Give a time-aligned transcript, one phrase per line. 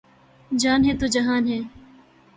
[0.51, 1.59] جان ہے تو جہان ہے